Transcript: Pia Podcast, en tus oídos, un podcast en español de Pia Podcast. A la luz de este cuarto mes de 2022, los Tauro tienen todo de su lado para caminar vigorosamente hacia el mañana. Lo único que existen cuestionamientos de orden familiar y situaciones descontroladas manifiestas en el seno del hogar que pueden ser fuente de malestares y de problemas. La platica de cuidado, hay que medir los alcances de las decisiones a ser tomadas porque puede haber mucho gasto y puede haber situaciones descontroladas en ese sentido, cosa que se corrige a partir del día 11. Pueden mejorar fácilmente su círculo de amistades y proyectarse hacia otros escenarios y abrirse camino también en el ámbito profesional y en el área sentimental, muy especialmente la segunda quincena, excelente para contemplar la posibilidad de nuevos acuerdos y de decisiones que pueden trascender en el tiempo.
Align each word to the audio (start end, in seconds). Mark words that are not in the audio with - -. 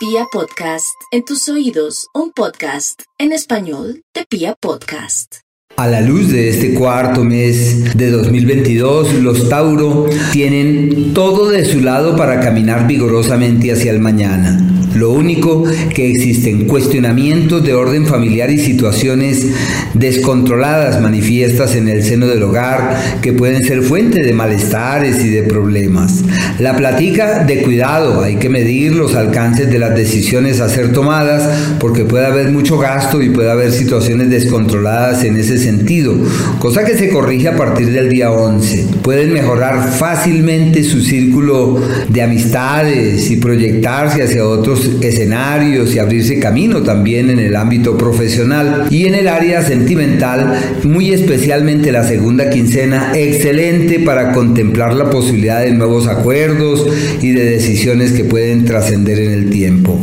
Pia 0.00 0.24
Podcast, 0.32 0.96
en 1.12 1.26
tus 1.26 1.46
oídos, 1.50 2.06
un 2.14 2.32
podcast 2.32 3.02
en 3.18 3.32
español 3.32 4.00
de 4.14 4.24
Pia 4.26 4.56
Podcast. 4.58 5.40
A 5.76 5.88
la 5.88 6.00
luz 6.00 6.32
de 6.32 6.48
este 6.48 6.72
cuarto 6.72 7.22
mes 7.22 7.94
de 7.98 8.10
2022, 8.10 9.12
los 9.16 9.50
Tauro 9.50 10.08
tienen 10.32 11.12
todo 11.12 11.50
de 11.50 11.66
su 11.66 11.80
lado 11.80 12.16
para 12.16 12.40
caminar 12.40 12.86
vigorosamente 12.86 13.72
hacia 13.72 13.92
el 13.92 14.00
mañana. 14.00 14.79
Lo 15.00 15.12
único 15.12 15.64
que 15.94 16.10
existen 16.10 16.66
cuestionamientos 16.66 17.64
de 17.64 17.72
orden 17.72 18.04
familiar 18.04 18.50
y 18.50 18.58
situaciones 18.58 19.46
descontroladas 19.94 21.00
manifiestas 21.00 21.74
en 21.74 21.88
el 21.88 22.02
seno 22.02 22.26
del 22.26 22.42
hogar 22.42 23.18
que 23.22 23.32
pueden 23.32 23.64
ser 23.64 23.80
fuente 23.80 24.22
de 24.22 24.34
malestares 24.34 25.24
y 25.24 25.30
de 25.30 25.44
problemas. 25.44 26.22
La 26.58 26.76
platica 26.76 27.44
de 27.44 27.62
cuidado, 27.62 28.22
hay 28.22 28.36
que 28.36 28.50
medir 28.50 28.94
los 28.94 29.14
alcances 29.14 29.70
de 29.70 29.78
las 29.78 29.96
decisiones 29.96 30.60
a 30.60 30.68
ser 30.68 30.92
tomadas 30.92 31.48
porque 31.78 32.04
puede 32.04 32.26
haber 32.26 32.50
mucho 32.50 32.76
gasto 32.76 33.22
y 33.22 33.30
puede 33.30 33.50
haber 33.50 33.72
situaciones 33.72 34.28
descontroladas 34.28 35.24
en 35.24 35.38
ese 35.38 35.56
sentido, 35.56 36.14
cosa 36.58 36.84
que 36.84 36.98
se 36.98 37.08
corrige 37.08 37.48
a 37.48 37.56
partir 37.56 37.90
del 37.90 38.10
día 38.10 38.30
11. 38.32 38.88
Pueden 39.02 39.32
mejorar 39.32 39.94
fácilmente 39.94 40.84
su 40.84 41.00
círculo 41.00 41.80
de 42.06 42.20
amistades 42.20 43.30
y 43.30 43.36
proyectarse 43.36 44.22
hacia 44.22 44.44
otros 44.44 44.89
escenarios 45.00 45.94
y 45.94 45.98
abrirse 45.98 46.38
camino 46.38 46.82
también 46.82 47.30
en 47.30 47.38
el 47.38 47.56
ámbito 47.56 47.96
profesional 47.96 48.86
y 48.90 49.06
en 49.06 49.14
el 49.14 49.28
área 49.28 49.62
sentimental, 49.62 50.54
muy 50.84 51.12
especialmente 51.12 51.92
la 51.92 52.04
segunda 52.04 52.50
quincena, 52.50 53.12
excelente 53.14 54.00
para 54.00 54.32
contemplar 54.32 54.94
la 54.94 55.10
posibilidad 55.10 55.62
de 55.62 55.72
nuevos 55.72 56.06
acuerdos 56.06 56.86
y 57.20 57.32
de 57.32 57.44
decisiones 57.44 58.12
que 58.12 58.24
pueden 58.24 58.64
trascender 58.64 59.18
en 59.18 59.32
el 59.32 59.50
tiempo. 59.50 59.98